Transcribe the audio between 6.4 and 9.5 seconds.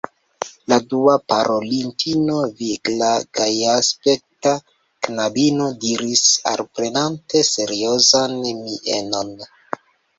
alprenante seriozan mienon: